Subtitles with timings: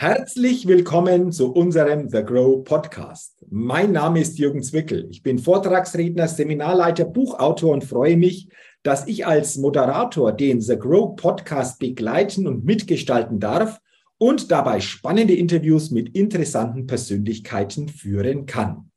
[0.00, 3.44] Herzlich willkommen zu unserem The Grow Podcast.
[3.50, 5.06] Mein Name ist Jürgen Zwickel.
[5.10, 8.48] Ich bin Vortragsredner, Seminarleiter, Buchautor und freue mich,
[8.82, 13.78] dass ich als Moderator den The Grow Podcast begleiten und mitgestalten darf
[14.16, 18.90] und dabei spannende Interviews mit interessanten Persönlichkeiten führen kann.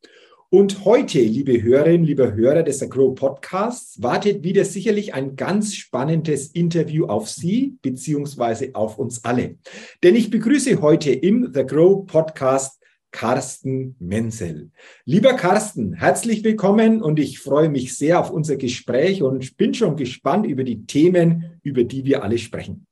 [0.53, 6.49] Und heute, liebe Hörerinnen, liebe Hörer des Agro Podcasts, wartet wieder sicherlich ein ganz spannendes
[6.49, 9.55] Interview auf Sie beziehungsweise auf uns alle.
[10.03, 12.79] Denn ich begrüße heute im The Grow Podcast
[13.09, 14.69] Carsten Menzel.
[15.05, 19.97] Lieber Carsten, herzlich willkommen und ich freue mich sehr auf unser Gespräch und bin schon
[19.97, 22.85] gespannt über die Themen, über die wir alle sprechen.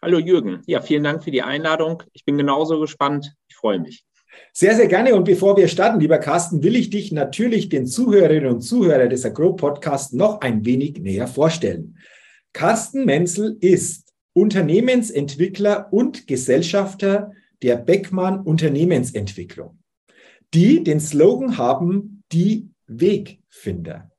[0.00, 0.62] Hallo Jürgen.
[0.66, 2.04] Ja, vielen Dank für die Einladung.
[2.12, 3.34] Ich bin genauso gespannt.
[3.48, 4.05] Ich freue mich.
[4.52, 5.14] Sehr, sehr gerne.
[5.14, 9.24] Und bevor wir starten, lieber Carsten, will ich dich natürlich den Zuhörerinnen und Zuhörern des
[9.24, 11.98] Agro-Podcasts noch ein wenig näher vorstellen.
[12.52, 19.78] Carsten Menzel ist Unternehmensentwickler und Gesellschafter der Beckmann Unternehmensentwicklung,
[20.54, 24.10] die den Slogan haben, die Wegfinder.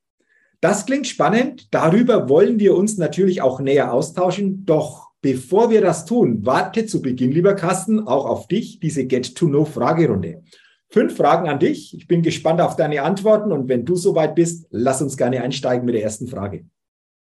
[0.60, 1.68] Das klingt spannend.
[1.72, 4.66] Darüber wollen wir uns natürlich auch näher austauschen.
[4.66, 10.44] Doch Bevor wir das tun, warte zu Beginn, lieber Carsten, auch auf dich, diese Get-to-Know-Fragerunde.
[10.90, 11.94] Fünf Fragen an dich.
[11.96, 15.86] Ich bin gespannt auf deine Antworten und wenn du soweit bist, lass uns gerne einsteigen
[15.86, 16.66] mit der ersten Frage.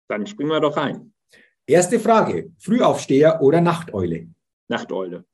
[0.08, 1.12] Dann springen wir doch rein.
[1.66, 4.28] Erste Frage: Frühaufsteher oder Nachteule?
[4.68, 5.24] Nachteule.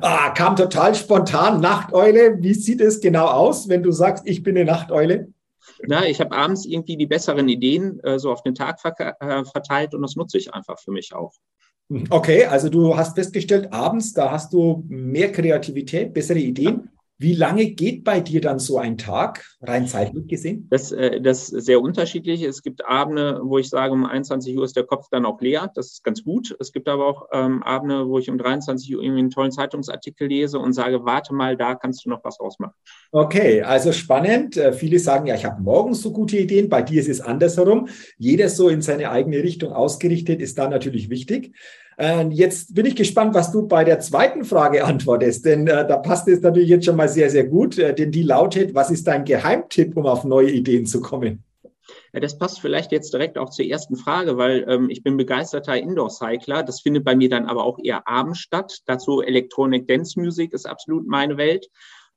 [0.00, 1.60] Ah, kam total spontan.
[1.60, 2.38] Nachteule.
[2.40, 5.32] Wie sieht es genau aus, wenn du sagst, ich bin eine Nachteule?
[5.86, 9.44] Na, ich habe abends irgendwie die besseren Ideen äh, so auf den Tag ver äh,
[9.44, 11.34] verteilt und das nutze ich einfach für mich auch.
[12.10, 16.88] Okay, also du hast festgestellt, abends, da hast du mehr Kreativität, bessere Ideen.
[17.18, 20.66] Wie lange geht bei dir dann so ein Tag, rein zeitlich gesehen?
[20.68, 22.42] Das, äh, das ist sehr unterschiedlich.
[22.42, 25.70] Es gibt Abende, wo ich sage, um 21 Uhr ist der Kopf dann auch leer.
[25.74, 26.54] Das ist ganz gut.
[26.60, 30.28] Es gibt aber auch ähm, Abende, wo ich um 23 Uhr irgendwie einen tollen Zeitungsartikel
[30.28, 32.74] lese und sage, warte mal, da kannst du noch was ausmachen.
[33.12, 34.58] Okay, also spannend.
[34.58, 36.68] Äh, viele sagen ja, ich habe morgens so gute Ideen.
[36.68, 37.88] Bei dir ist es andersherum.
[38.18, 41.54] Jeder so in seine eigene Richtung ausgerichtet, ist da natürlich wichtig.
[41.98, 45.96] Äh, jetzt bin ich gespannt, was du bei der zweiten Frage antwortest, denn äh, da
[45.96, 49.06] passt es natürlich jetzt schon mal sehr, sehr gut, äh, denn die lautet, was ist
[49.06, 51.42] dein Geheimtipp, um auf neue Ideen zu kommen?
[52.12, 55.76] Ja, das passt vielleicht jetzt direkt auch zur ersten Frage, weil ähm, ich bin begeisterter
[55.76, 56.62] Indoor-Cycler.
[56.62, 58.80] Das findet bei mir dann aber auch eher abends statt.
[58.86, 61.68] Dazu Electronic Dance Music ist absolut meine Welt.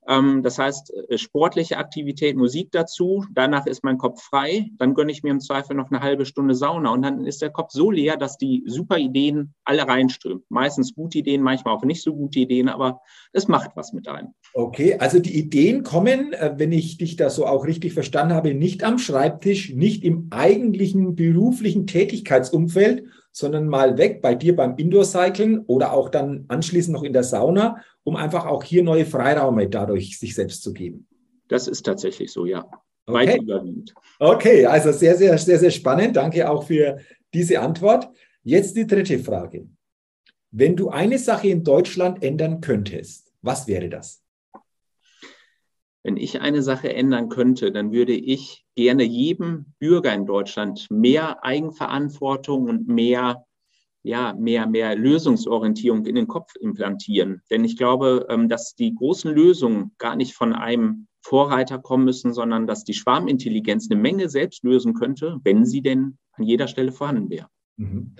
[0.09, 3.25] Ähm, das heißt, äh, sportliche Aktivität, Musik dazu.
[3.31, 4.71] Danach ist mein Kopf frei.
[4.77, 7.51] Dann gönne ich mir im Zweifel noch eine halbe Stunde Sauna und dann ist der
[7.51, 10.43] Kopf so leer, dass die super Ideen alle reinströmen.
[10.49, 13.01] Meistens gute Ideen, manchmal auch nicht so gute Ideen, aber
[13.33, 14.29] es macht was mit einem.
[14.55, 18.55] Okay, also die Ideen kommen, äh, wenn ich dich da so auch richtig verstanden habe,
[18.55, 25.65] nicht am Schreibtisch, nicht im eigentlichen beruflichen Tätigkeitsumfeld, sondern mal weg bei dir beim Indoor-Cycling
[25.67, 30.17] oder auch dann anschließend noch in der Sauna, um einfach auch hier neue Freiraume dadurch
[30.19, 31.07] sich selbst zu geben.
[31.47, 32.69] Das ist tatsächlich so, ja.
[33.05, 33.39] Okay.
[34.19, 36.15] Okay, also sehr, sehr, sehr, sehr spannend.
[36.15, 36.99] Danke auch für
[37.33, 38.07] diese Antwort.
[38.43, 39.67] Jetzt die dritte Frage.
[40.51, 44.23] Wenn du eine Sache in Deutschland ändern könntest, was wäre das?
[46.03, 51.43] Wenn ich eine Sache ändern könnte, dann würde ich gerne jedem Bürger in Deutschland mehr
[51.43, 53.43] Eigenverantwortung und mehr,
[54.03, 57.41] ja, mehr, mehr Lösungsorientierung in den Kopf implantieren.
[57.51, 62.33] Denn ich glaube, ähm, dass die großen Lösungen gar nicht von einem Vorreiter kommen müssen,
[62.33, 66.93] sondern dass die Schwarmintelligenz eine Menge selbst lösen könnte, wenn sie denn an jeder Stelle
[66.93, 67.47] vorhanden wäre.
[67.75, 68.15] Mhm.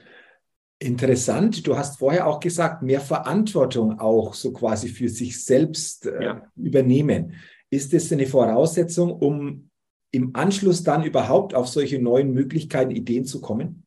[0.77, 1.65] Interessant.
[1.65, 6.51] Du hast vorher auch gesagt, mehr Verantwortung auch so quasi für sich selbst äh, ja.
[6.57, 7.35] übernehmen.
[7.69, 9.68] Ist es eine Voraussetzung, um
[10.11, 13.85] im Anschluss dann überhaupt auf solche neuen Möglichkeiten, Ideen zu kommen?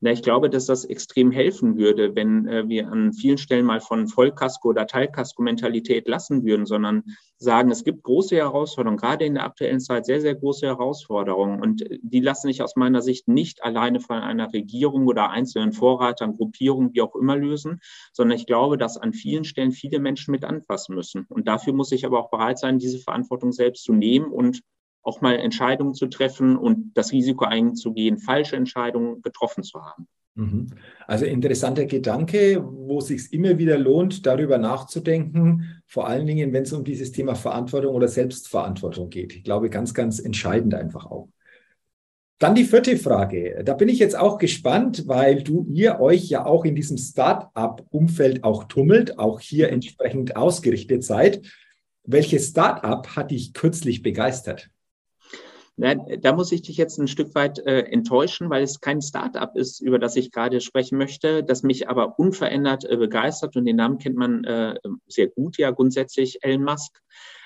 [0.00, 3.80] Na, ich glaube, dass das extrem helfen würde, wenn äh, wir an vielen Stellen mal
[3.80, 7.04] von Vollkasko- oder Teilkasko-Mentalität lassen würden, sondern
[7.38, 11.60] sagen, es gibt große Herausforderungen, gerade in der aktuellen Zeit sehr, sehr große Herausforderungen.
[11.60, 15.72] Und äh, die lassen sich aus meiner Sicht nicht alleine von einer Regierung oder einzelnen
[15.72, 17.80] Vorreitern, Gruppierungen, wie auch immer lösen,
[18.12, 21.24] sondern ich glaube, dass an vielen Stellen viele Menschen mit anfassen müssen.
[21.28, 24.60] Und dafür muss ich aber auch bereit sein, diese Verantwortung selbst zu nehmen und
[25.04, 30.08] auch mal Entscheidungen zu treffen und das Risiko einzugehen, falsche Entscheidungen getroffen zu haben.
[30.34, 30.66] Mhm.
[31.06, 36.64] Also interessanter Gedanke, wo es sich immer wieder lohnt, darüber nachzudenken, vor allen Dingen, wenn
[36.64, 39.36] es um dieses Thema Verantwortung oder Selbstverantwortung geht.
[39.36, 41.28] Ich glaube, ganz, ganz entscheidend einfach auch.
[42.38, 43.62] Dann die vierte Frage.
[43.64, 48.42] Da bin ich jetzt auch gespannt, weil du ihr euch ja auch in diesem Start-up-Umfeld
[48.42, 51.42] auch tummelt, auch hier entsprechend ausgerichtet seid.
[52.02, 54.68] Welches Start-up hat dich kürzlich begeistert?
[55.76, 59.80] Da muss ich dich jetzt ein Stück weit äh, enttäuschen, weil es kein Startup ist,
[59.80, 63.98] über das ich gerade sprechen möchte, das mich aber unverändert äh, begeistert und den Namen
[63.98, 64.76] kennt man äh,
[65.08, 67.00] sehr gut, ja grundsätzlich Elon Musk.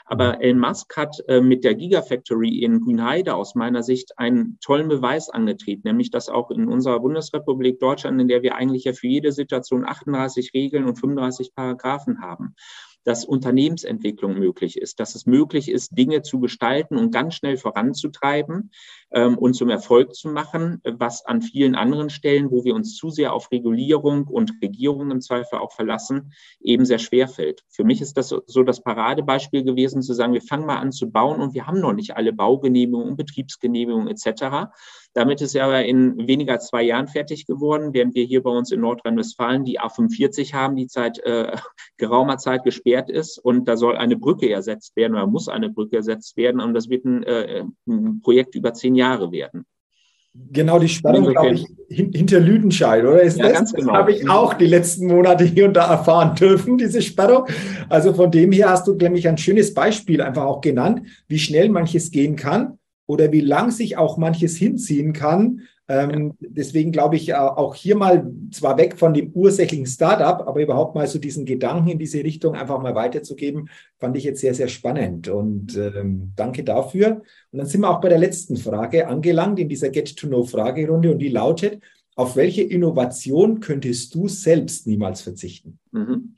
[0.04, 0.40] Aber mhm.
[0.42, 5.31] Elon Musk hat äh, mit der Gigafactory in Grünheide aus meiner Sicht einen tollen Beweis
[5.31, 9.32] angetreten, nämlich dass auch in unserer Bundesrepublik Deutschland, in der wir eigentlich ja für jede
[9.32, 12.54] Situation 38 Regeln und 35 Paragraphen haben,
[13.04, 18.70] dass Unternehmensentwicklung möglich ist, dass es möglich ist, Dinge zu gestalten und ganz schnell voranzutreiben
[19.10, 23.10] ähm, und zum Erfolg zu machen, was an vielen anderen Stellen, wo wir uns zu
[23.10, 27.64] sehr auf Regulierung und Regierung im Zweifel auch verlassen, eben sehr schwer fällt.
[27.68, 31.10] Für mich ist das so das Paradebeispiel gewesen, zu sagen, wir fangen mal an zu
[31.10, 34.70] bauen und wir haben noch nicht alle Baugenehmigungen, Betriebsgenehmigungen etc.
[35.19, 38.50] Damit ist er aber in weniger als zwei Jahren fertig geworden, während wir hier bei
[38.50, 41.56] uns in Nordrhein-Westfalen die A45 haben, die seit äh,
[41.97, 45.97] geraumer Zeit gesperrt ist und da soll eine Brücke ersetzt werden oder muss eine Brücke
[45.97, 49.67] ersetzt werden und das wird ein, äh, ein Projekt über zehn Jahre werden.
[50.53, 53.20] Genau, die Sperrung, glaube ich, hinter Lüdenscheid, oder?
[53.20, 53.73] Ist ja, das?
[53.73, 53.88] Genau.
[53.88, 57.47] Das habe ich auch die letzten Monate hier und da erfahren dürfen, diese Sperrung.
[57.88, 61.70] Also von dem her hast du, nämlich ein schönes Beispiel einfach auch genannt, wie schnell
[61.70, 62.77] manches gehen kann
[63.08, 66.49] oder wie lang sich auch manches hinziehen kann, ähm, ja.
[66.50, 71.06] Deswegen glaube ich auch hier mal zwar weg von dem ursächlichen Startup, aber überhaupt mal
[71.06, 75.28] so diesen Gedanken in diese Richtung einfach mal weiterzugeben, fand ich jetzt sehr, sehr spannend.
[75.28, 77.22] Und ähm, danke dafür.
[77.52, 81.31] Und dann sind wir auch bei der letzten Frage angelangt in dieser Get-to-Know-Fragerunde und die
[81.31, 81.81] lautet,
[82.16, 85.78] auf welche Innovation könntest du selbst niemals verzichten?
[85.93, 86.37] Mhm.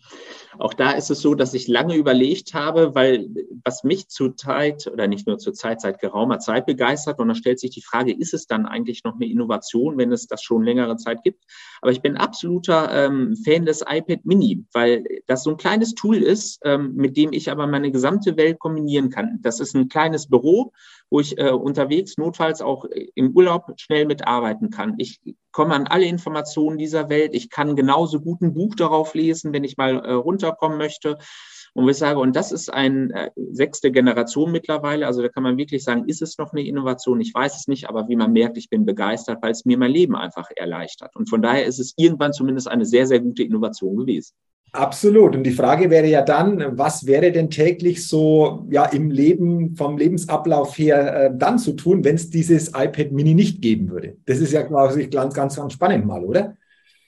[0.58, 3.28] Auch da ist es so, dass ich lange überlegt habe, weil
[3.64, 7.70] was mich zurzeit oder nicht nur zurzeit, seit geraumer Zeit begeistert, und da stellt sich
[7.70, 11.22] die Frage, ist es dann eigentlich noch eine Innovation, wenn es das schon längere Zeit
[11.22, 11.44] gibt?
[11.80, 16.16] Aber ich bin absoluter ähm, Fan des iPad Mini, weil das so ein kleines Tool
[16.16, 19.38] ist, ähm, mit dem ich aber meine gesamte Welt kombinieren kann.
[19.42, 20.72] Das ist ein kleines Büro,
[21.10, 24.94] wo ich äh, unterwegs notfalls auch im Urlaub schnell mitarbeiten kann.
[24.98, 25.20] Ich
[25.52, 27.34] komme an alle Informationen dieser Welt.
[27.34, 31.18] Ich kann genauso gut ein Buch darauf lesen, wenn ich mal äh, runterkommen möchte.
[31.72, 35.06] Und ich sage, und das ist eine äh, sechste Generation mittlerweile.
[35.06, 37.20] Also da kann man wirklich sagen, ist es noch eine Innovation?
[37.20, 39.92] Ich weiß es nicht, aber wie man merkt, ich bin begeistert, weil es mir mein
[39.92, 41.14] Leben einfach erleichtert.
[41.14, 44.34] Und von daher ist es irgendwann zumindest eine sehr, sehr gute Innovation gewesen.
[44.72, 45.34] Absolut.
[45.34, 49.98] Und die Frage wäre ja dann, was wäre denn täglich so ja im Leben, vom
[49.98, 54.16] Lebensablauf her äh, dann zu tun, wenn es dieses iPad Mini nicht geben würde?
[54.26, 54.62] Das ist ja,
[54.96, 56.56] ich, ganz, ganz, ganz spannend mal, oder?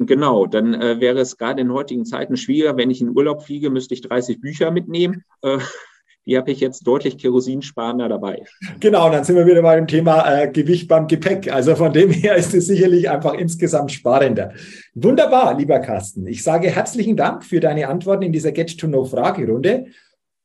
[0.06, 2.76] Genau, dann äh, wäre es gerade in heutigen Zeiten schwieriger.
[2.76, 5.24] Wenn ich in Urlaub fliege, müsste ich 30 Bücher mitnehmen.
[5.42, 5.58] Äh,
[6.26, 8.44] die habe ich jetzt deutlich kerosinsparender dabei.
[8.80, 11.52] Genau, dann sind wir wieder bei dem Thema äh, Gewicht beim Gepäck.
[11.52, 14.52] Also von dem her ist es sicherlich einfach insgesamt sparender.
[14.94, 16.26] Wunderbar, lieber Carsten.
[16.26, 19.86] Ich sage herzlichen Dank für deine Antworten in dieser Get-to-Know-Fragerunde.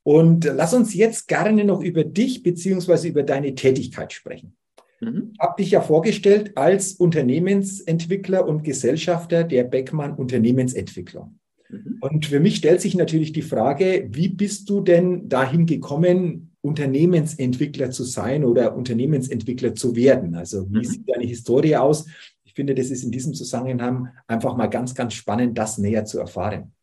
[0.03, 4.56] Und lass uns jetzt gerne noch über dich beziehungsweise über deine Tätigkeit sprechen.
[4.99, 5.31] Mhm.
[5.33, 11.39] Ich habe dich ja vorgestellt als Unternehmensentwickler und Gesellschafter der Beckmann Unternehmensentwicklung.
[11.69, 11.97] Mhm.
[12.01, 17.91] Und für mich stellt sich natürlich die Frage, wie bist du denn dahin gekommen, Unternehmensentwickler
[17.91, 20.35] zu sein oder Unternehmensentwickler zu werden?
[20.35, 20.83] Also wie mhm.
[20.83, 22.07] sieht deine Historie aus?
[22.43, 26.19] Ich finde, das ist in diesem Zusammenhang einfach mal ganz, ganz spannend, das näher zu
[26.19, 26.73] erfahren.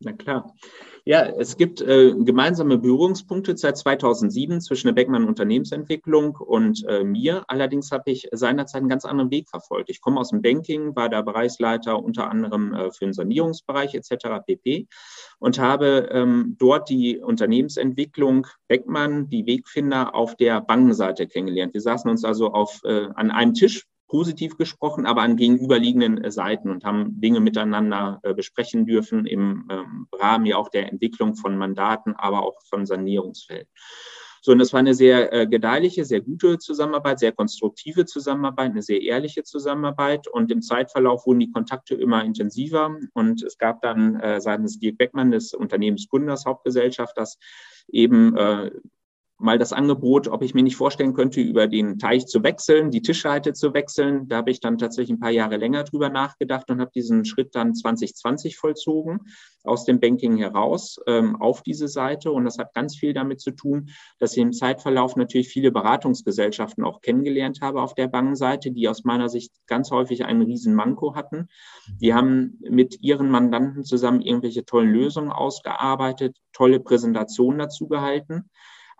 [0.00, 0.54] Na klar.
[1.04, 7.44] Ja, es gibt äh, gemeinsame Berührungspunkte seit 2007 zwischen der Beckmann Unternehmensentwicklung und äh, mir.
[7.48, 9.88] Allerdings habe ich seinerzeit einen ganz anderen Weg verfolgt.
[9.88, 14.44] Ich komme aus dem Banking, war der Bereichsleiter unter anderem äh, für den Sanierungsbereich etc.
[14.46, 14.88] pp.
[15.38, 21.74] und habe ähm, dort die Unternehmensentwicklung Beckmann, die Wegfinder auf der Bankenseite kennengelernt.
[21.74, 26.30] Wir saßen uns also auf, äh, an einem Tisch positiv gesprochen, aber an gegenüberliegenden äh,
[26.32, 31.36] Seiten und haben Dinge miteinander äh, besprechen dürfen im ähm, Rahmen ja auch der Entwicklung
[31.36, 33.66] von Mandaten, aber auch von Sanierungsfällen.
[34.42, 38.82] So, und das war eine sehr äh, gedeihliche, sehr gute Zusammenarbeit, sehr konstruktive Zusammenarbeit, eine
[38.82, 40.28] sehr ehrliche Zusammenarbeit.
[40.28, 42.96] Und im Zeitverlauf wurden die Kontakte immer intensiver.
[43.12, 47.38] Und es gab dann äh, seitens Dirk Beckmann, des Unternehmensgründers, Hauptgesellschafters,
[47.92, 48.70] eben äh,
[49.40, 53.02] mal das Angebot, ob ich mir nicht vorstellen könnte, über den Teich zu wechseln, die
[53.02, 54.28] Tischseite zu wechseln.
[54.28, 57.54] Da habe ich dann tatsächlich ein paar Jahre länger drüber nachgedacht und habe diesen Schritt
[57.54, 59.20] dann 2020 vollzogen,
[59.64, 62.32] aus dem Banking heraus ähm, auf diese Seite.
[62.32, 66.84] Und das hat ganz viel damit zu tun, dass ich im Zeitverlauf natürlich viele Beratungsgesellschaften
[66.84, 71.14] auch kennengelernt habe auf der Bankenseite, die aus meiner Sicht ganz häufig einen riesen Manko
[71.14, 71.48] hatten.
[72.00, 78.50] Die haben mit ihren Mandanten zusammen irgendwelche tollen Lösungen ausgearbeitet, tolle Präsentationen dazu gehalten.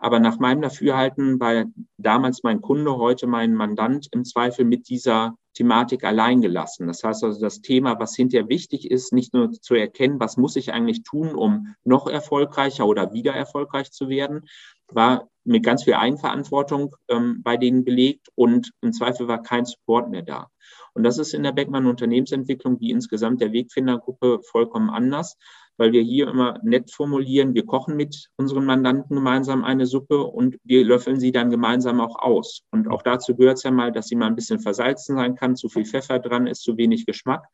[0.03, 1.65] Aber nach meinem Dafürhalten war
[1.97, 6.87] damals mein Kunde, heute mein Mandant im Zweifel mit dieser Thematik allein gelassen.
[6.87, 10.55] Das heißt also, das Thema, was hinterher wichtig ist, nicht nur zu erkennen, was muss
[10.55, 14.47] ich eigentlich tun, um noch erfolgreicher oder wieder erfolgreich zu werden,
[14.87, 20.09] war mit ganz viel Eigenverantwortung ähm, bei denen belegt und im Zweifel war kein Support
[20.09, 20.47] mehr da.
[20.95, 25.37] Und das ist in der Beckmann Unternehmensentwicklung wie insgesamt der Wegfindergruppe vollkommen anders,
[25.81, 30.59] weil wir hier immer nett formulieren, wir kochen mit unseren Mandanten gemeinsam eine Suppe und
[30.63, 32.61] wir löffeln sie dann gemeinsam auch aus.
[32.69, 35.55] Und auch dazu gehört es ja mal, dass sie mal ein bisschen versalzen sein kann,
[35.55, 37.47] zu viel Pfeffer dran ist, zu wenig Geschmack.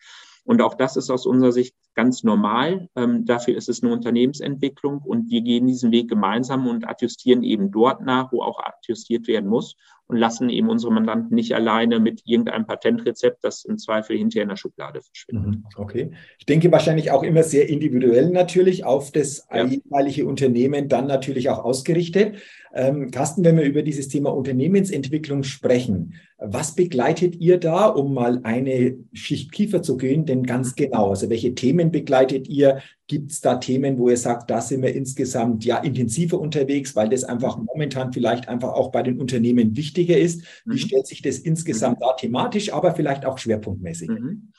[0.43, 2.89] Und auch das ist aus unserer Sicht ganz normal.
[2.97, 7.71] Ähm, dafür ist es eine Unternehmensentwicklung und wir gehen diesen Weg gemeinsam und adjustieren eben
[7.71, 9.77] dort nach, wo auch adjustiert werden muss
[10.07, 14.49] und lassen eben unsere Mandanten nicht alleine mit irgendeinem Patentrezept, das im Zweifel hinterher in
[14.49, 15.47] der Schublade verschwindet.
[15.47, 16.11] Mhm, okay.
[16.39, 19.65] Ich denke wahrscheinlich auch immer sehr individuell natürlich auf das ja.
[19.65, 22.37] jeweilige Unternehmen dann natürlich auch ausgerichtet.
[22.73, 28.41] Ähm, Carsten, wenn wir über dieses Thema Unternehmensentwicklung sprechen, was begleitet ihr da, um mal
[28.43, 30.25] eine Schicht tiefer zu gehen?
[30.25, 32.81] Denn ganz genau, also welche Themen begleitet ihr?
[33.07, 37.07] Gibt es da Themen, wo ihr sagt, da sind wir insgesamt ja intensiver unterwegs, weil
[37.07, 40.43] das einfach momentan vielleicht einfach auch bei den Unternehmen wichtiger ist?
[40.65, 40.77] Wie mhm.
[40.77, 44.09] stellt sich das insgesamt da thematisch, aber vielleicht auch schwerpunktmäßig?
[44.09, 44.51] Mhm.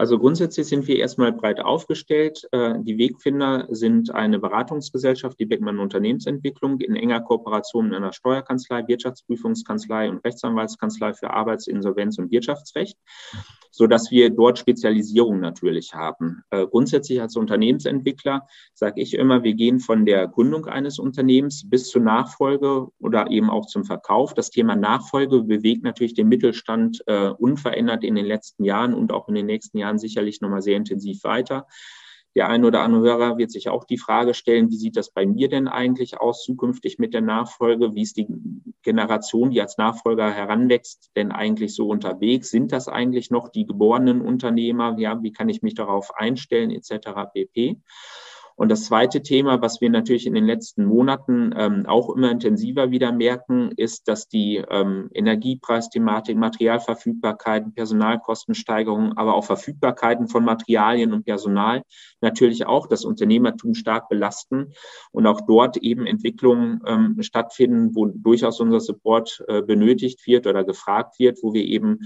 [0.00, 2.48] Also grundsätzlich sind wir erstmal breit aufgestellt.
[2.52, 8.88] Äh, die Wegfinder sind eine Beratungsgesellschaft, die Beckmann Unternehmensentwicklung in enger Kooperation mit einer Steuerkanzlei,
[8.88, 12.96] Wirtschaftsprüfungskanzlei und Rechtsanwaltskanzlei für Arbeits-, Insolvenz- und Wirtschaftsrecht
[13.70, 16.42] so dass wir dort Spezialisierung natürlich haben.
[16.50, 21.88] Äh, grundsätzlich als Unternehmensentwickler sage ich immer, wir gehen von der Gründung eines Unternehmens bis
[21.88, 24.34] zur Nachfolge oder eben auch zum Verkauf.
[24.34, 29.28] Das Thema Nachfolge bewegt natürlich den Mittelstand äh, unverändert in den letzten Jahren und auch
[29.28, 31.66] in den nächsten Jahren sicherlich nochmal sehr intensiv weiter.
[32.36, 35.26] Der ein oder andere Hörer wird sich auch die Frage stellen, wie sieht das bei
[35.26, 37.94] mir denn eigentlich aus zukünftig mit der Nachfolge?
[37.94, 38.28] Wie ist die
[38.82, 42.50] Generation, die als Nachfolger heranwächst, denn eigentlich so unterwegs?
[42.50, 44.96] Sind das eigentlich noch die geborenen Unternehmer?
[44.98, 47.32] Ja, wie kann ich mich darauf einstellen, etc.
[47.32, 47.80] pp.
[48.60, 52.90] Und das zweite Thema, was wir natürlich in den letzten Monaten ähm, auch immer intensiver
[52.90, 61.24] wieder merken, ist, dass die ähm, Energiepreisthematik, Materialverfügbarkeiten, Personalkostensteigerungen, aber auch Verfügbarkeiten von Materialien und
[61.24, 61.80] Personal
[62.20, 64.74] natürlich auch das Unternehmertum stark belasten.
[65.10, 70.64] Und auch dort eben Entwicklungen ähm, stattfinden, wo durchaus unser Support äh, benötigt wird oder
[70.64, 72.00] gefragt wird, wo wir eben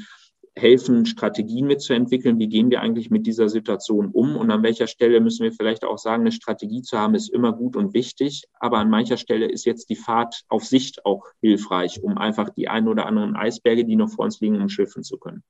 [0.56, 2.38] helfen, Strategien mitzuentwickeln.
[2.38, 4.36] Wie gehen wir eigentlich mit dieser Situation um?
[4.36, 7.52] Und an welcher Stelle müssen wir vielleicht auch sagen, eine Strategie zu haben, ist immer
[7.52, 8.44] gut und wichtig.
[8.60, 12.68] Aber an mancher Stelle ist jetzt die Fahrt auf Sicht auch hilfreich, um einfach die
[12.68, 15.42] ein oder anderen Eisberge, die noch vor uns liegen, umschiffen zu können.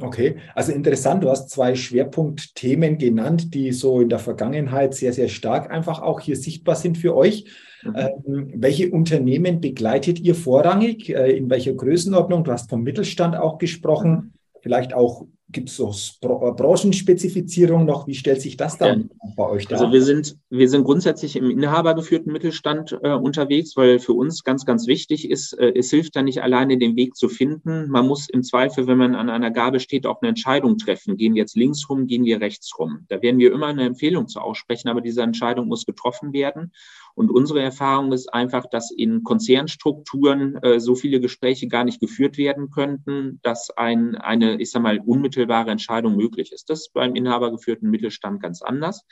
[0.00, 1.22] Okay, also interessant.
[1.22, 6.20] Du hast zwei Schwerpunktthemen genannt, die so in der Vergangenheit sehr, sehr stark einfach auch
[6.20, 7.44] hier sichtbar sind für euch.
[7.84, 7.94] Mhm.
[7.94, 11.10] Ähm, welche Unternehmen begleitet ihr vorrangig?
[11.10, 12.44] Äh, in welcher Größenordnung?
[12.44, 14.10] Du hast vom Mittelstand auch gesprochen.
[14.10, 14.32] Mhm.
[14.68, 18.06] Vielleicht auch gibt es so äh, Branchenspezifizierung noch?
[18.06, 19.32] Wie stellt sich das dann ja.
[19.34, 19.80] bei euch dar?
[19.80, 24.66] Also wir sind, wir sind grundsätzlich im inhabergeführten Mittelstand äh, unterwegs, weil für uns ganz,
[24.66, 27.88] ganz wichtig ist, äh, es hilft da nicht alleine den Weg zu finden.
[27.88, 31.16] Man muss im Zweifel, wenn man an einer Gabel steht, auch eine Entscheidung treffen.
[31.16, 33.06] Gehen wir jetzt links rum, gehen wir rechts rum?
[33.08, 36.72] Da werden wir immer eine Empfehlung zu aussprechen, aber diese Entscheidung muss getroffen werden.
[37.18, 42.38] Und unsere Erfahrung ist einfach, dass in Konzernstrukturen äh, so viele Gespräche gar nicht geführt
[42.38, 46.70] werden könnten, dass ein, eine, ich sag mal, unmittelbare Entscheidung möglich ist.
[46.70, 49.04] Das ist beim inhabergeführten Mittelstand ganz anders.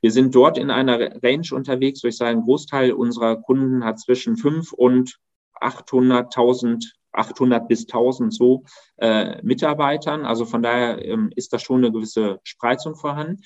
[0.00, 3.98] Wir sind dort in einer Range unterwegs, wo ich sage, ein Großteil unserer Kunden hat
[3.98, 5.18] zwischen fünf und
[5.60, 8.64] 800.000 800 bis 1000 so
[8.96, 10.24] äh, Mitarbeitern.
[10.24, 13.42] Also von daher ähm, ist da schon eine gewisse Spreizung vorhanden.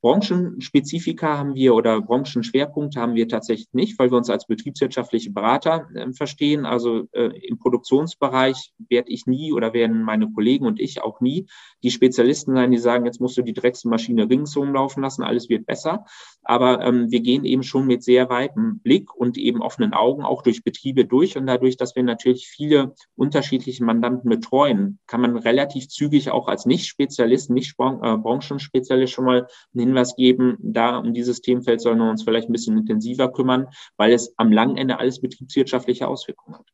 [0.00, 5.88] Branchenspezifika haben wir oder Branchenschwerpunkte haben wir tatsächlich nicht, weil wir uns als betriebswirtschaftliche Berater
[5.94, 6.66] äh, verstehen.
[6.66, 11.46] Also äh, im Produktionsbereich werde ich nie oder werden meine Kollegen und ich auch nie
[11.82, 15.66] die Spezialisten sein, die sagen, jetzt musst du die Drecksmaschine ringsum laufen lassen, alles wird
[15.66, 16.04] besser.
[16.42, 20.42] Aber ähm, wir gehen eben schon mit sehr weitem Blick und eben offenen Augen auch
[20.42, 21.36] durch Betriebe durch.
[21.36, 26.66] Und dadurch, dass wir natürlich viele unterschiedliche Mandanten betreuen, kann man relativ zügig auch als
[26.66, 32.48] Nicht-Spezialist, Nicht-Branchenspezialist schon mal einen Hinweis geben, da um dieses Themenfeld sollen wir uns vielleicht
[32.48, 33.66] ein bisschen intensiver kümmern,
[33.96, 36.66] weil es am langen Ende alles betriebswirtschaftliche Auswirkungen hat.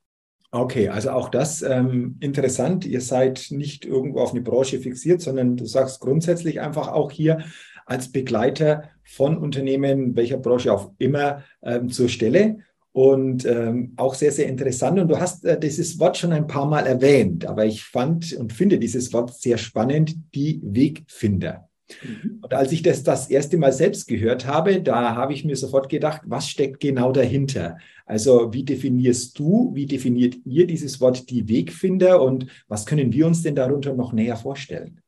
[0.55, 2.87] Okay, also auch das ähm, interessant.
[2.87, 7.45] Ihr seid nicht irgendwo auf eine Branche fixiert, sondern du sagst grundsätzlich einfach auch hier
[7.87, 12.59] als Begleiter von Unternehmen, welcher Branche auch immer, ähm, zur Stelle.
[12.93, 15.01] Und ähm, auch sehr, sehr interessant.
[15.01, 18.53] Und du hast äh, dieses Wort schon ein paar Mal erwähnt, aber ich fand und
[18.53, 21.69] finde dieses Wort sehr spannend, die Wegfinder.
[22.03, 22.39] Mhm.
[22.43, 25.89] Und als ich das das erste Mal selbst gehört habe, da habe ich mir sofort
[25.89, 27.79] gedacht, was steckt genau dahinter?
[28.07, 33.27] Also wie definierst du, wie definiert ihr dieses Wort die Wegfinder und was können wir
[33.27, 35.01] uns denn darunter noch näher vorstellen?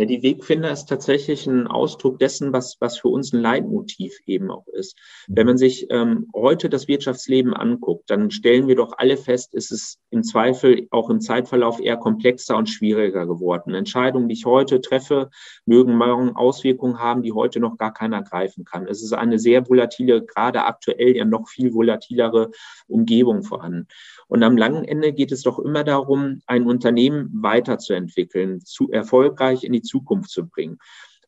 [0.00, 4.50] Ja, die Wegfinder ist tatsächlich ein Ausdruck dessen, was, was für uns ein Leitmotiv eben
[4.50, 4.98] auch ist.
[5.28, 9.70] Wenn man sich ähm, heute das Wirtschaftsleben anguckt, dann stellen wir doch alle fest, ist
[9.70, 13.74] es im Zweifel auch im Zeitverlauf eher komplexer und schwieriger geworden.
[13.74, 15.28] Entscheidungen, die ich heute treffe,
[15.66, 18.86] mögen morgen Auswirkungen haben, die heute noch gar keiner greifen kann.
[18.86, 22.52] Es ist eine sehr volatile, gerade aktuell ja noch viel volatilere
[22.88, 23.86] Umgebung vorhanden.
[24.30, 29.72] Und am langen Ende geht es doch immer darum, ein Unternehmen weiterzuentwickeln, zu erfolgreich in
[29.72, 30.78] die Zukunft zu bringen.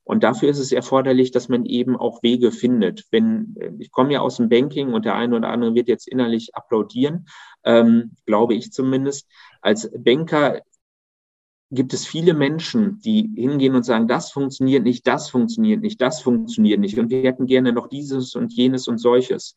[0.04, 3.06] Und dafür ist es erforderlich, dass man eben auch Wege findet.
[3.10, 6.54] Wenn ich komme ja aus dem Banking und der eine oder andere wird jetzt innerlich
[6.54, 7.26] applaudieren,
[7.64, 9.28] ähm, glaube ich zumindest.
[9.60, 10.60] Als Banker
[11.72, 16.20] gibt es viele Menschen, die hingehen und sagen, das funktioniert nicht, das funktioniert nicht, das
[16.20, 16.98] funktioniert nicht.
[16.98, 19.56] Und wir hätten gerne noch dieses und jenes und solches.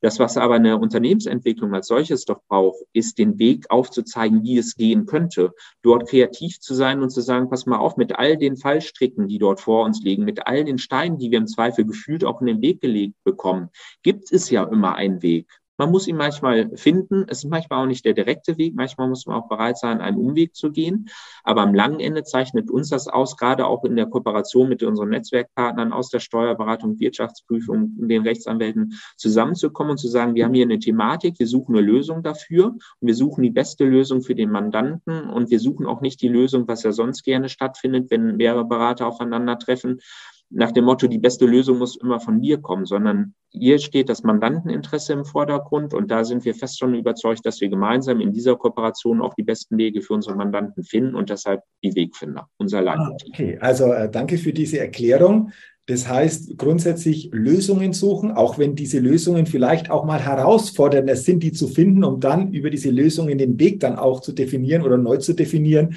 [0.00, 4.76] Das, was aber eine Unternehmensentwicklung als solches doch braucht, ist den Weg aufzuzeigen, wie es
[4.76, 5.52] gehen könnte.
[5.82, 9.38] Dort kreativ zu sein und zu sagen, pass mal auf, mit all den Fallstricken, die
[9.38, 12.46] dort vor uns liegen, mit all den Steinen, die wir im Zweifel gefühlt auch in
[12.46, 13.70] den Weg gelegt bekommen,
[14.04, 15.48] gibt es ja immer einen Weg.
[15.78, 17.26] Man muss ihn manchmal finden.
[17.28, 18.74] Es ist manchmal auch nicht der direkte Weg.
[18.74, 21.08] Manchmal muss man auch bereit sein, einen Umweg zu gehen.
[21.44, 25.10] Aber am langen Ende zeichnet uns das aus, gerade auch in der Kooperation mit unseren
[25.10, 30.78] Netzwerkpartnern aus der Steuerberatung, Wirtschaftsprüfung, den Rechtsanwälten zusammenzukommen und zu sagen, wir haben hier eine
[30.78, 35.28] Thematik, wir suchen eine Lösung dafür und wir suchen die beste Lösung für den Mandanten
[35.28, 39.06] und wir suchen auch nicht die Lösung, was ja sonst gerne stattfindet, wenn mehrere Berater
[39.06, 40.00] aufeinandertreffen,
[40.50, 44.22] nach dem Motto, die beste Lösung muss immer von mir kommen, sondern hier steht das
[44.22, 48.56] Mandanteninteresse im Vordergrund und da sind wir fest schon überzeugt, dass wir gemeinsam in dieser
[48.56, 53.28] Kooperation auch die besten Wege für unsere Mandanten finden und deshalb die Wegfinder, unser Leitmotiv.
[53.28, 55.50] Ah, okay, also äh, danke für diese Erklärung.
[55.86, 61.52] Das heißt, grundsätzlich Lösungen suchen, auch wenn diese Lösungen vielleicht auch mal herausfordernder sind, die
[61.52, 65.18] zu finden, um dann über diese Lösungen den Weg dann auch zu definieren oder neu
[65.18, 65.94] zu definieren.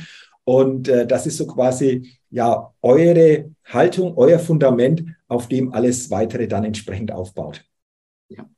[0.50, 6.48] Und äh, das ist so quasi ja eure Haltung, euer Fundament, auf dem alles weitere
[6.48, 7.64] dann entsprechend aufbaut.
[8.30, 8.50] Ja.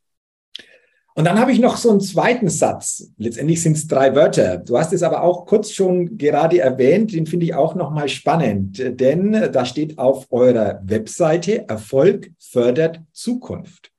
[1.15, 3.11] Und dann habe ich noch so einen zweiten Satz.
[3.17, 4.59] Letztendlich sind es drei Wörter.
[4.59, 7.11] Du hast es aber auch kurz schon gerade erwähnt.
[7.11, 13.90] Den finde ich auch nochmal spannend, denn da steht auf eurer Webseite Erfolg fördert Zukunft.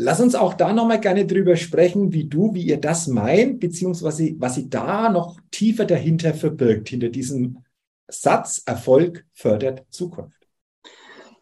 [0.00, 4.32] Lass uns auch da nochmal gerne drüber sprechen, wie du, wie ihr das meint, beziehungsweise
[4.38, 7.64] was sie da noch tiefer dahinter verbirgt, hinter diesem
[8.06, 10.38] Satz, Erfolg fördert Zukunft.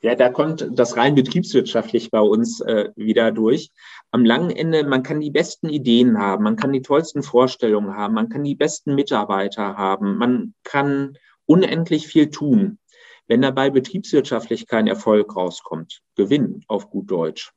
[0.01, 3.73] Ja, da kommt das rein betriebswirtschaftlich bei uns äh, wieder durch.
[4.11, 8.15] Am langen Ende, man kann die besten Ideen haben, man kann die tollsten Vorstellungen haben,
[8.15, 12.79] man kann die besten Mitarbeiter haben, man kann unendlich viel tun.
[13.27, 17.53] Wenn dabei betriebswirtschaftlich kein Erfolg rauskommt, Gewinn auf gut Deutsch,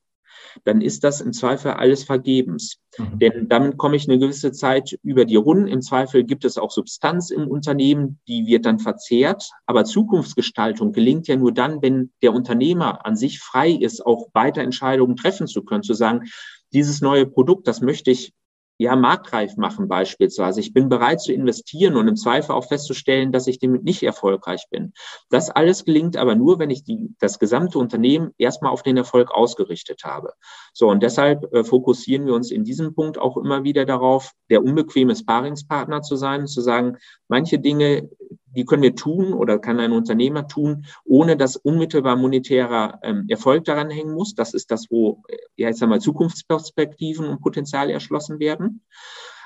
[0.64, 2.80] dann ist das im Zweifel alles vergebens.
[2.98, 3.20] Mhm.
[3.20, 5.68] Denn damit komme ich eine gewisse Zeit über die Runden.
[5.68, 9.50] Im Zweifel gibt es auch Substanz im Unternehmen, die wird dann verzehrt.
[9.66, 14.62] Aber Zukunftsgestaltung gelingt ja nur dann, wenn der Unternehmer an sich frei ist, auch weiter
[14.62, 16.30] Entscheidungen treffen zu können, zu sagen,
[16.74, 18.34] dieses neue Produkt, das möchte ich
[18.80, 20.62] ja, marktreif machen beispielsweise.
[20.62, 24.68] Ich bin bereit zu investieren und im Zweifel auch festzustellen, dass ich damit nicht erfolgreich
[24.72, 24.94] bin.
[25.30, 29.32] Das alles gelingt aber nur, wenn ich die, das gesamte Unternehmen erstmal auf den Erfolg
[29.32, 30.32] ausgerichtet habe.
[30.74, 34.64] So, und deshalb äh, fokussieren wir uns in diesem Punkt auch immer wieder darauf, der
[34.64, 38.10] unbequeme Sparingspartner zu sein, zu sagen, manche Dinge,
[38.56, 43.66] die können wir tun oder kann ein Unternehmer tun, ohne dass unmittelbar monetärer ähm, Erfolg
[43.66, 44.36] daran hängen muss.
[44.36, 45.24] Das ist das, wo,
[45.56, 48.82] ja, ich sag Zukunftsperspektiven und Potenzial erschlossen werden.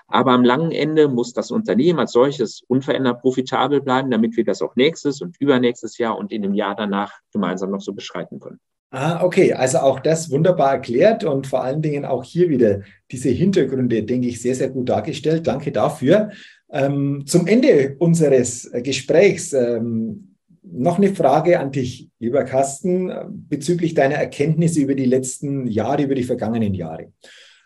[0.08, 4.62] Aber am langen Ende muss das Unternehmen als solches unverändert profitabel bleiben, damit wir das
[4.62, 8.60] auch nächstes und übernächstes Jahr und in dem Jahr danach gemeinsam noch so beschreiten können.
[8.96, 13.30] Ah, okay, also auch das wunderbar erklärt und vor allen Dingen auch hier wieder diese
[13.30, 15.48] Hintergründe, denke ich, sehr, sehr gut dargestellt.
[15.48, 16.30] Danke dafür.
[16.74, 23.12] Ähm, zum Ende unseres äh, Gesprächs ähm, noch eine Frage an dich, lieber Carsten,
[23.48, 27.12] bezüglich deiner Erkenntnisse über die letzten Jahre, über die vergangenen Jahre.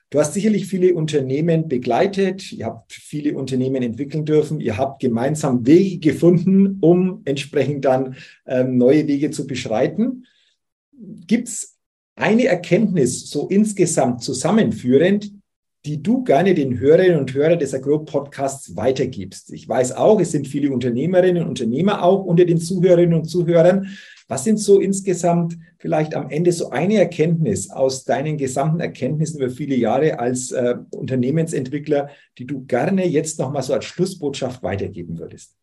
[0.09, 5.65] Du hast sicherlich viele Unternehmen begleitet, ihr habt viele Unternehmen entwickeln dürfen, ihr habt gemeinsam
[5.65, 8.15] Wege gefunden, um entsprechend dann
[8.45, 10.25] ähm, neue Wege zu beschreiten.
[10.91, 11.77] Gibt es
[12.15, 15.31] eine Erkenntnis so insgesamt zusammenführend,
[15.85, 19.53] die du gerne den Hörerinnen und Hörern des Agro-Podcasts weitergibst.
[19.53, 23.87] Ich weiß auch, es sind viele Unternehmerinnen und Unternehmer auch unter den Zuhörerinnen und Zuhörern.
[24.27, 29.49] Was sind so insgesamt vielleicht am Ende so eine Erkenntnis aus deinen gesamten Erkenntnissen über
[29.49, 35.55] viele Jahre als äh, Unternehmensentwickler, die du gerne jetzt nochmal so als Schlussbotschaft weitergeben würdest?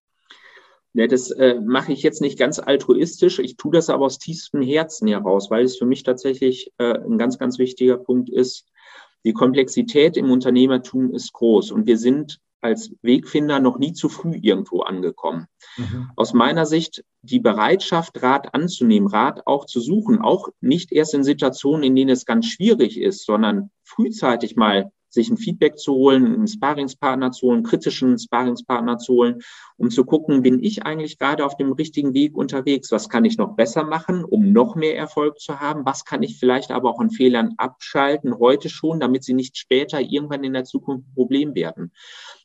[0.94, 3.40] Ja, das äh, mache ich jetzt nicht ganz altruistisch.
[3.40, 7.18] Ich tue das aber aus tiefstem Herzen heraus, weil es für mich tatsächlich äh, ein
[7.18, 8.68] ganz, ganz wichtiger Punkt ist,
[9.25, 14.39] die Komplexität im Unternehmertum ist groß und wir sind als Wegfinder noch nie zu früh
[14.41, 15.47] irgendwo angekommen.
[15.77, 16.11] Mhm.
[16.17, 21.25] Aus meiner Sicht die Bereitschaft, Rat anzunehmen, Rat auch zu suchen, auch nicht erst in
[21.25, 26.27] Situationen, in denen es ganz schwierig ist, sondern frühzeitig mal sich ein Feedback zu holen,
[26.27, 29.42] einen Sparingspartner zu holen, einen kritischen Sparingspartner zu holen,
[29.77, 32.92] um zu gucken, bin ich eigentlich gerade auf dem richtigen Weg unterwegs?
[32.92, 35.87] Was kann ich noch besser machen, um noch mehr Erfolg zu haben?
[35.87, 40.00] Was kann ich vielleicht aber auch an Fehlern abschalten, heute schon, damit sie nicht später
[40.00, 41.92] irgendwann in der Zukunft ein Problem werden?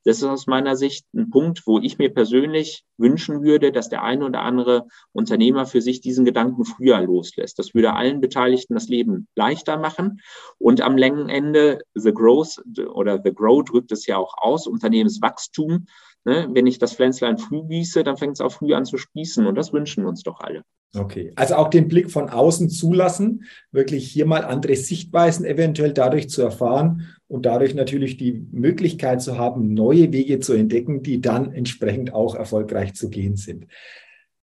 [0.06, 4.04] Das ist aus meiner Sicht ein Punkt, wo ich mir persönlich wünschen würde, dass der
[4.04, 7.60] eine oder andere Unternehmer für sich diesen Gedanken früher loslässt.
[7.60, 10.22] Das würde allen Beteiligten das Leben leichter machen.
[10.58, 12.62] Und am Längenende, The Growth
[12.94, 15.88] oder The Grow drückt es ja auch aus, Unternehmenswachstum.
[16.24, 16.50] Ne?
[16.54, 19.46] Wenn ich das Pflänzlein früh gieße, dann fängt es auch früh an zu sprießen.
[19.46, 20.64] Und das wünschen wir uns doch alle.
[20.98, 26.30] Okay, also auch den Blick von außen zulassen, wirklich hier mal andere Sichtweisen eventuell dadurch
[26.30, 31.54] zu erfahren und dadurch natürlich die Möglichkeit zu haben, neue Wege zu entdecken, die dann
[31.54, 33.68] entsprechend auch erfolgreich zu gehen sind.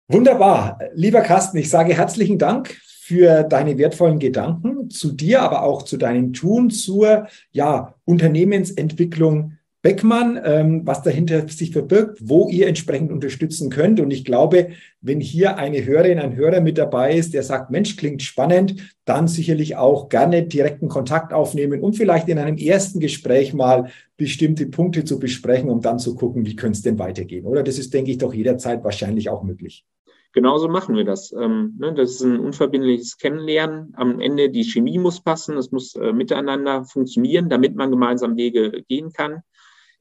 [0.08, 0.80] Wunderbar.
[0.92, 5.96] Lieber Carsten, ich sage herzlichen Dank für deine wertvollen Gedanken zu dir, aber auch zu
[5.96, 9.52] deinem Tun zur ja, Unternehmensentwicklung
[9.84, 14.00] Beckmann, ähm, was dahinter sich verbirgt, wo ihr entsprechend unterstützen könnt.
[14.00, 14.68] Und ich glaube,
[15.02, 19.28] wenn hier eine Hörerin, ein Hörer mit dabei ist, der sagt, Mensch, klingt spannend, dann
[19.28, 25.04] sicherlich auch gerne direkten Kontakt aufnehmen und vielleicht in einem ersten Gespräch mal bestimmte Punkte
[25.04, 27.44] zu besprechen, um dann zu gucken, wie könnte es denn weitergehen.
[27.44, 29.84] Oder das ist, denke ich, doch jederzeit wahrscheinlich auch möglich.
[30.32, 31.30] Genauso machen wir das.
[31.38, 33.92] Ähm, ne, das ist ein unverbindliches Kennenlernen.
[33.98, 38.82] Am Ende die Chemie muss passen, es muss äh, miteinander funktionieren, damit man gemeinsam Wege
[38.88, 39.42] gehen kann.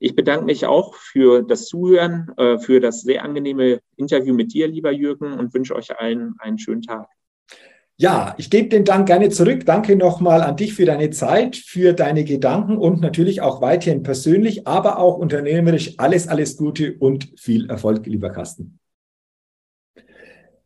[0.03, 4.67] Ich bedanke mich auch für das Zuhören, äh, für das sehr angenehme Interview mit dir,
[4.67, 7.07] lieber Jürgen, und wünsche euch allen einen schönen Tag.
[7.95, 9.65] Ja, ich gebe den Dank gerne zurück.
[9.65, 14.67] Danke nochmal an dich für deine Zeit, für deine Gedanken und natürlich auch weiterhin persönlich,
[14.67, 18.79] aber auch unternehmerisch alles, alles Gute und viel Erfolg, lieber Carsten.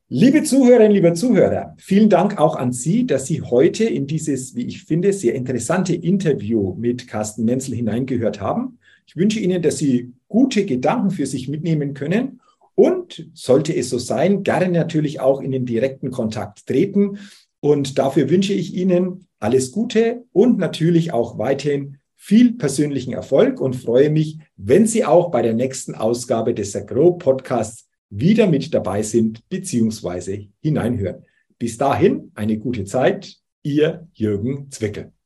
[0.09, 4.65] Liebe Zuhörerinnen, lieber Zuhörer, vielen Dank auch an Sie, dass Sie heute in dieses, wie
[4.65, 8.79] ich finde, sehr interessante Interview mit Carsten Menzel hineingehört haben.
[9.07, 12.41] Ich wünsche Ihnen, dass Sie gute Gedanken für sich mitnehmen können
[12.75, 17.17] und sollte es so sein, gerne natürlich auch in den direkten Kontakt treten.
[17.59, 23.75] Und dafür wünsche ich Ihnen alles Gute und natürlich auch weiterhin viel persönlichen Erfolg und
[23.75, 29.01] freue mich, wenn Sie auch bei der nächsten Ausgabe des Agro Podcasts wieder mit dabei
[29.01, 30.49] sind bzw.
[30.61, 31.23] hineinhören.
[31.57, 33.37] Bis dahin eine gute Zeit.
[33.63, 35.16] Ihr Jürgen Zwickel.